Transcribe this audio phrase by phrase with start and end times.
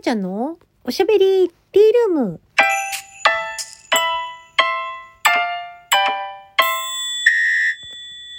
[0.00, 2.40] ちゃんのおしゃべりティールーム。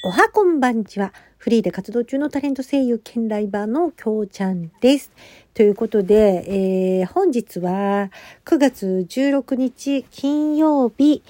[0.03, 1.13] おはこんばんちは。
[1.37, 5.11] フリーで活動中のタレント声優兼ライバーのきょうちゃんです。
[5.53, 8.09] ということで、えー、本日は
[8.45, 11.21] 9月16日金曜日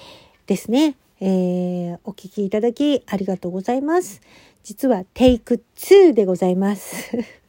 [0.46, 0.96] ですね。
[1.20, 4.22] えー、お聞きいただきありがとうございます。
[4.62, 7.18] 実はテイク2でございます。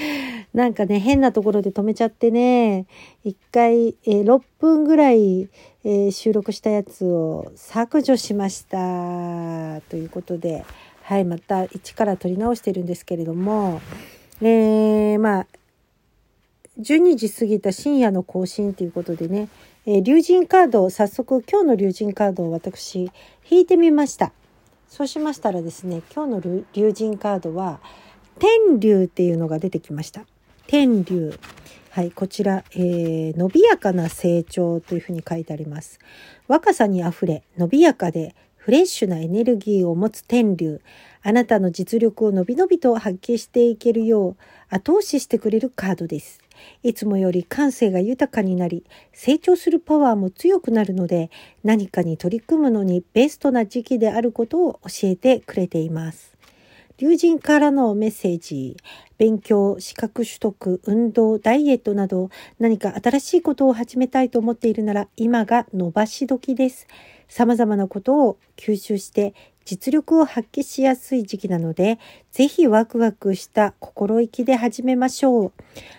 [0.54, 2.86] なんかね、変なところで止めちゃってね、
[3.24, 5.48] 一回、えー、6分ぐらい、
[5.84, 9.80] えー、収録したやつを削除しました。
[9.88, 10.64] ということで、
[11.02, 13.80] はい、また一から撮り直してるんですけれども、
[14.40, 15.46] えー、まあ、
[16.78, 19.48] 12時過ぎた深夜の更新ということでね、
[19.86, 23.10] えー、竜神カードを早速今日の竜神カードを私
[23.50, 24.32] 引いてみました。
[24.88, 27.80] そうしましたらですね、今日の竜神カードは、
[28.38, 30.24] 天竜っていうのが出てきました。
[30.66, 31.34] 天竜。
[31.90, 35.98] はい、こちら、えー、伸びやかな成長というふうに書いてあります。
[36.46, 40.80] 若さにあふれ、伸びやかで、フレッシュなエネルギーを持つ天竜。
[41.22, 44.36] あなたの実力をのびのびと発揮していけるよう
[44.68, 46.40] 後押ししてくれるカードです。
[46.82, 51.30] いつもより感性が豊かになり、成長するパワーも強くなるので、
[51.64, 56.29] 何かに取り組むのにベストな時期であることを教えてくれています。
[57.00, 58.76] 友人からのメッセージ、
[59.16, 66.86] 勉強、資格取得、運動、ダイエットなど何か新しいことを始めたいと思っているなら今が伸ばし時です。
[67.26, 69.32] 様々なことを吸収して
[69.64, 71.98] 実力を発揮しやすい時期なので、
[72.32, 75.52] ぜひワクワクした心意気で始めましょう。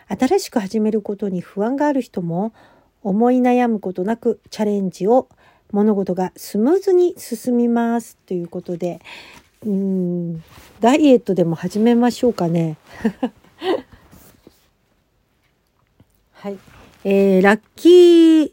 [0.08, 2.54] 新しく始めることに不安がある人も
[3.02, 5.30] 思い悩むことなくチャレンジを
[5.72, 9.00] 物事がスムーズに進みますということで、
[9.64, 10.44] うん、
[10.80, 12.78] ダイエットでも始めましょうかね。
[16.34, 16.58] はい。
[17.04, 18.52] えー、ラッキー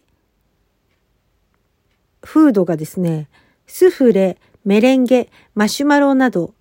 [2.23, 3.27] フードがですね、
[3.67, 4.37] スフレ、
[4.67, 6.53] メレンゲ、マシュマロなど、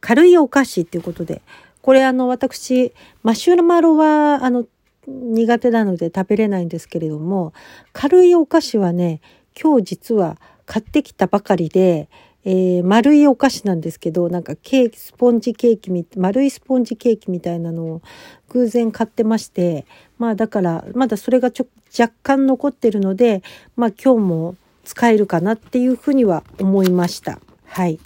[0.00, 1.40] 軽いお菓子っていうことで、
[1.80, 2.92] これあの、私、
[3.22, 4.66] マシュマロは、あの、
[5.06, 7.54] 苦手なので食べれないんですけれども、
[7.94, 9.22] 軽いお菓子はね、
[9.58, 10.36] 今日実は
[10.66, 12.10] 買ってきたばかりで、
[12.46, 18.02] えー、丸いお菓子なんですけど、なんかケーキ、スポンジケーキみ、丸いスポンジケーキみたいなのを
[18.50, 19.86] 偶然買ってまして、
[20.18, 21.66] まあだから、まだそれがちょ
[21.98, 23.42] 若干残ってるので、
[23.76, 27.40] まあ今日も使えるかなっていうふうには思いました。
[27.64, 27.98] はい。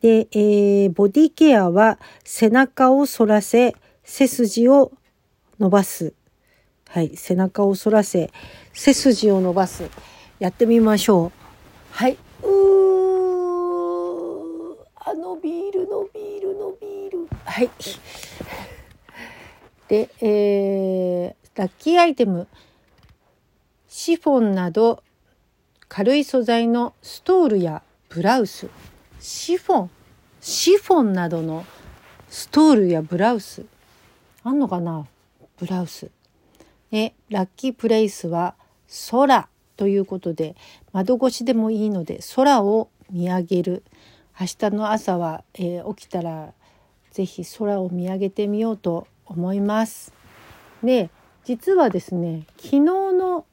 [0.00, 4.90] で、えー、ボディケアは背中を反らせ、背筋を
[5.60, 6.14] 伸ばす。
[6.88, 7.16] はい。
[7.16, 8.32] 背中を反らせ、
[8.72, 9.88] 背筋を伸ばす。
[10.40, 11.32] やってみましょう。
[11.92, 12.18] はい。
[15.14, 17.28] のビールのビールのビール
[17.62, 17.70] はい。
[19.86, 22.48] で、えー、ラッキーアイテム。
[23.86, 25.04] シフォンなど
[25.88, 28.68] 軽い素材のストールやブラウス。
[29.20, 29.90] シフォン
[30.40, 31.64] シフォンなどの
[32.28, 33.64] ストールやブラウス。
[34.42, 35.06] あんのかな？
[35.58, 36.10] ブラウス。
[36.90, 38.56] でラッキープレイスは
[39.10, 40.56] 空ということで
[40.92, 43.84] 窓越しでもいいので空を見上げる。
[44.40, 46.54] 明日の朝は、えー、起きたら
[47.12, 50.12] 是非空を見上げてみようと思います。
[50.82, 51.10] で
[51.44, 53.44] 実はですね昨日の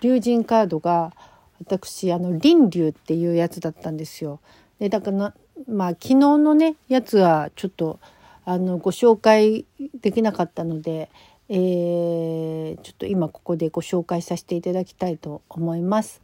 [0.00, 1.12] 龍神カードが
[1.60, 4.40] 私あの輪龍っていうやつだったんですよ。
[4.78, 5.34] でだから
[5.68, 7.98] まあ昨日のねやつはちょっと
[8.44, 9.66] あのご紹介
[10.00, 11.10] できなかったので、
[11.50, 16.20] えー、ちょっと今ここでご紹介させていただきたいと思います。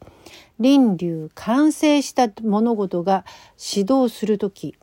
[0.59, 3.25] 輪流完成した物事が
[3.57, 4.77] 始動する時、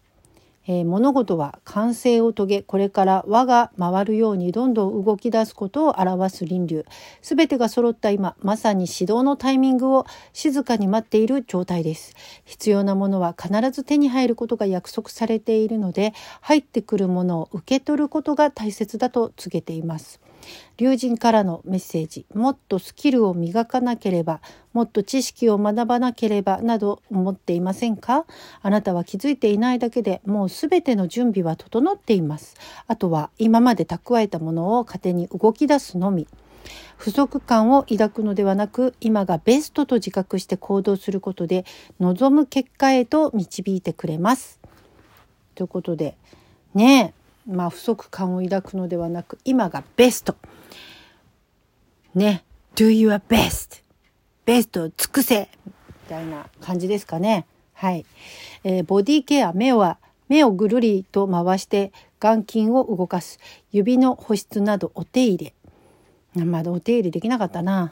[0.67, 6.85] えー、物事は完成を遂げこれから輪が回るようにどんどん動き出すことを表す輪流。
[7.21, 12.15] すべてが揃った今まさに始動のタイミングを静かに待っている状態です。
[12.45, 20.19] 必要なものは必ず手に入ることが約束されているので入ってくるものを受け取ることが大切だと告げています。
[20.77, 22.25] 龍神からのメッセージ。
[22.33, 24.41] もっとスキルを磨かなければ
[24.73, 28.25] もっと知識を学ばなければなど思っていませんか？
[28.61, 32.55] あなたは気づいていないだけでもうすべての準備は整っています。
[32.87, 36.27] あとは今まで蓄えたものを糧に動き出すのみ。
[36.95, 41.65] 不足感を抱くのではなく今がベストと自覚して行動することで
[41.99, 44.59] 望む結果へと導いてくれます。
[45.55, 46.15] ということで
[46.75, 47.20] ねえ。
[47.47, 50.35] まあ、不足感を抱くのではなく今がベスト。
[52.13, 52.43] ね。
[52.75, 53.81] Do your best.
[54.45, 55.49] ベストを尽くせ。
[55.65, 55.71] み
[56.09, 57.45] たいな感じですかね。
[57.73, 58.05] はい、
[58.63, 59.97] えー、ボディケア目は
[60.29, 63.39] 目をぐるりと回して眼筋を動かす、
[63.71, 65.53] 指の保湿などお手入れ。
[66.33, 67.91] まだお手入れできなかったな。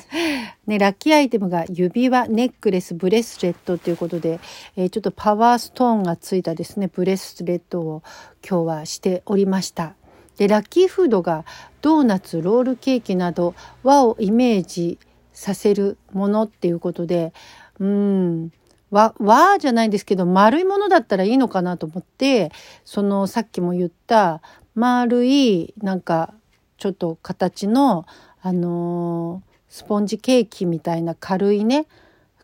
[0.66, 4.38] ね、ラッキーアイテムが指輪、ネックレス、ブレスレットということで、
[4.76, 8.02] えー、ちょっとパワーストーンがついたですね、ブレスレットを
[8.46, 9.94] 今日はしておりました。
[10.36, 11.46] で、ラッキーフードが
[11.80, 14.98] ドーナツ、ロールケーキなど和をイメージ
[15.32, 17.32] させるものっていうことで、
[17.78, 18.52] うん、
[18.90, 22.52] 和、和じゃないんですけど、丸いものだったらいいのかなと思って、
[22.84, 24.42] そのさっきも言った
[24.74, 26.34] 丸い、なんか、
[26.80, 28.06] ちょっと形の、
[28.42, 31.86] あのー、スポンジケーキみたいな軽いね、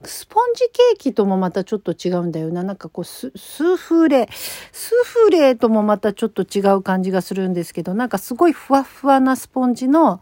[0.05, 2.62] スポンジケーキともまたちょっと違うんだよな。
[2.62, 10.21] なんかこうス、スフレ、スフレともまたちょっと違う感じがするんですけど、なんかすごいふわふわなスポンジの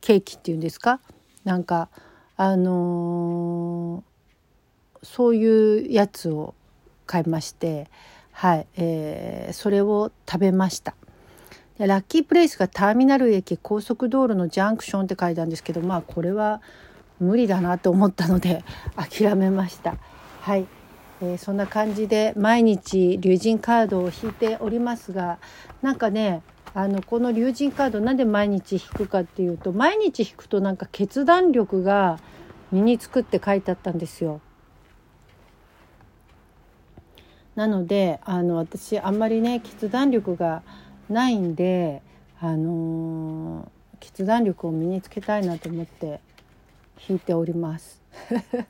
[0.00, 1.00] ケーキっていうんですか？
[1.44, 1.88] なんか、
[2.36, 4.16] あのー
[5.02, 6.54] そういうやつを
[7.06, 7.88] 買いまして
[8.32, 10.96] はい、えー、それを食べました
[11.78, 16.62] ラッキープレイスがターミナル駅高速道路のジャンクションって書いたんですけどまあこれは
[17.20, 18.64] 無理だなと思ったので
[18.96, 19.96] 諦めました
[20.40, 20.66] はい、
[21.20, 25.38] えー、そんな感じで毎日龍神カードを引いておりますが
[25.82, 26.40] なんかね
[26.72, 32.18] あのこの龍神カードなんで毎日引くかっていうと毎日引くとなんか決断力が
[32.72, 34.40] 身につくって書いてあったんですよ。
[37.54, 40.62] なのであの私あんまりね決断力が
[41.08, 42.02] ないんで、
[42.40, 43.66] あのー、
[44.00, 46.20] 決断力を身につけたいなと思って
[47.08, 48.02] 弾いております。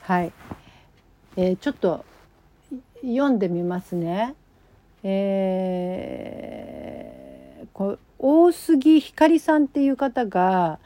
[0.00, 0.32] はい、
[1.36, 2.04] えー、ちょっと
[3.02, 4.34] 読んでみますね。
[5.02, 10.78] えー、こ大杉ひかりさんっていう方が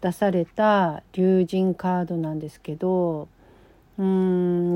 [0.00, 3.28] 出された龍神カードなんですけど
[4.00, 4.06] うー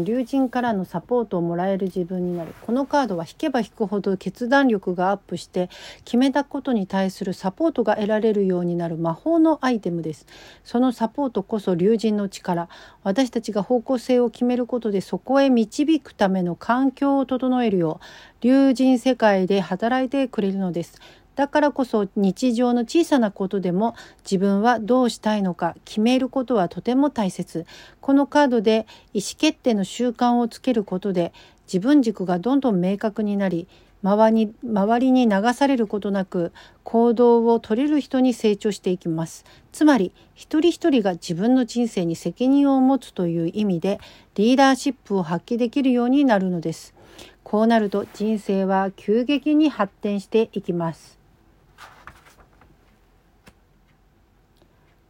[0.03, 0.05] ん。
[0.05, 2.55] 龍神からのサポートをもらえる自分になる。
[2.61, 5.71] このカードは引けば引くほど決断力がアップして
[6.05, 8.97] 決めたことに対するサポートが得られるようになる。
[8.97, 10.27] 魔法のアイテムです。
[10.63, 12.69] そのサポートこそ龍神の力。
[13.03, 21.01] 私たちが方向性を決めることでそこへ導くための環境を整えるよう龍神世界で働いてくれるのです。
[21.37, 23.95] だからこそ日常の小さなことでも
[24.25, 27.67] 自分はどうしたいのか決めることはとても大切。
[28.01, 31.33] このカードで意思決定の習慣をつけることで
[31.67, 33.67] 自分軸がどんどん明確になり
[34.03, 36.53] 周りに周りに流されることなく
[36.83, 39.47] 行動を取れる人に成長していきます。
[39.73, 43.99] つまり一人一人が自分の人生に責任を持つという意味で
[44.35, 46.95] リーダーシップを発揮できるようになるのです。
[47.43, 51.24] こうなると人生は急激に発展していきます。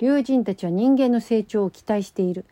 [0.05, 2.45] 竜神たちは人間の成長を期待している。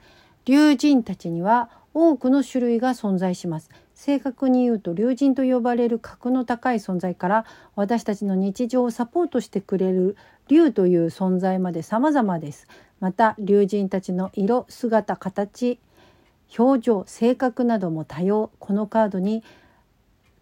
[0.46, 3.68] 竜神たちには多くの種類が存在します。
[3.94, 7.44] 正確に言うと竜神と呼ばれる格の高い存在から
[7.76, 10.16] 私たちの日常をサポートしてくれる
[10.48, 12.66] 竜という存在まで様々です。
[13.00, 15.78] また竜神たちの色、姿、形、
[16.58, 18.50] 表情、性格なども多様。
[18.60, 19.44] このカードに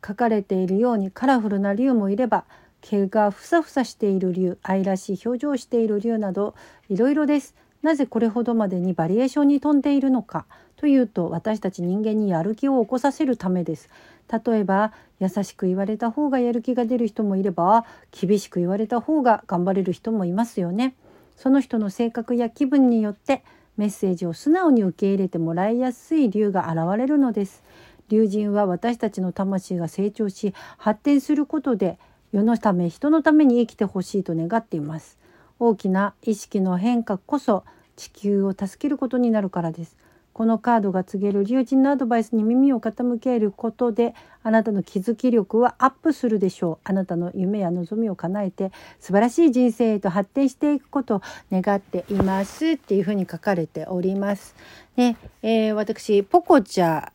[0.07, 2.45] 書かれているようにカラフルな竜もいれば
[2.81, 6.55] 毛がふさふさしている竜愛らしい表情をしている竜など
[6.89, 7.55] いろいろです。
[7.83, 10.47] なぜこれほどまでにバリエーションに富んでいるのか？
[10.77, 13.89] というと私たち人間にやる気を起こさせるためです。
[14.31, 20.95] 例えば優しく言われた方がやる気が出る人もいれば厳しく言われた方が頑張れる人もいますよね。
[21.37, 23.43] その人の性格や気分によって
[23.77, 27.63] メッセージを素直に受け入れてもらいやすい竜が現れるのです。
[28.09, 31.99] 竜神は私たちの魂が成長し発展することで
[32.33, 35.19] 世のため人のために生きてほしいと願っています。
[35.59, 37.65] 大きな意識の変化こそ
[37.97, 39.97] 地球を助けることになるからです。
[40.33, 46.79] このカードが告げる竜神のアドバイスに耳を傾けることであなたの気づき力はアップするでしょう。
[46.85, 54.55] あなたの夢や望みを叶えて素晴らしい人生へと発展していくことを願っていますっていうふうに書かれております。
[54.97, 57.11] ねえー、私ポコチャ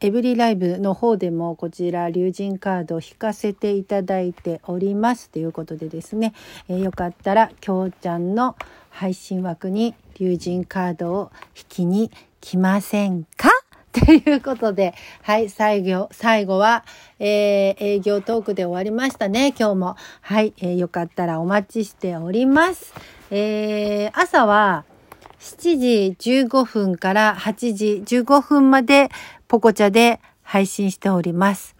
[0.00, 6.34] エブリライブの方でもこちら龍神カードを引かせていただいておりますということでですね、
[6.68, 8.56] えー、よかったらきょうちゃんの
[8.90, 13.50] 配信枠に龍神カードを引きに来ませんか？
[13.90, 16.84] ということで、はい、最後、最後は、
[17.18, 19.96] えー、営業トークで終わりましたね、今日も。
[20.20, 22.92] はい、えー、よかったらお待ちしております。
[23.30, 24.84] えー、朝は、
[25.40, 29.08] 7時15分から8時15分まで
[29.46, 31.76] ポコチャで配信しております。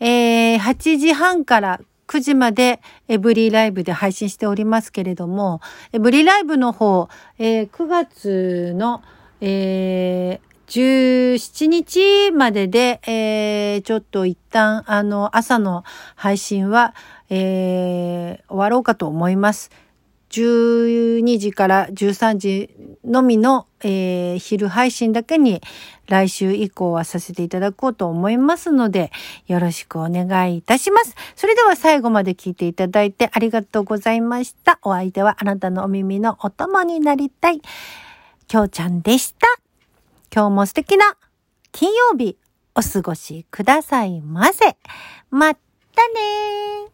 [0.00, 5.60] えー、8時半から9時までエブリーライブで配信しておりますけれども、
[5.92, 9.02] エブリーライブの方、えー、9月の、
[9.40, 15.84] えー、17日までで、えー、ちょっと一旦、あの、朝の
[16.14, 16.94] 配信は、
[17.30, 19.70] えー、終わろうかと思います。
[20.30, 22.70] 12時から13時
[23.04, 25.62] のみの、えー、昼配信だけに
[26.06, 29.10] 来週以降はさせていただこうと思いますので、
[29.46, 31.14] よろしくお願いいたします。
[31.36, 34.78] それでは最後まで聞いていただいてありがとうございました。
[34.82, 37.60] お相手はあなたのお耳のお供になりたい、
[38.46, 39.46] きょうちゃんでした。
[40.34, 41.16] 今日も素敵な
[41.72, 42.36] 金曜日
[42.74, 44.76] お過ごしくださいませ。
[45.30, 45.60] また
[46.08, 46.88] ね。